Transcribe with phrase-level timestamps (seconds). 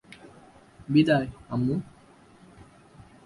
[0.89, 1.75] বিদায়, আম্মু।